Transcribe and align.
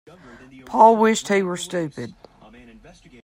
Paul 0.65 0.95
wished 0.97 1.27
he 1.27 1.43
were 1.43 1.57
stupid. 1.57 2.15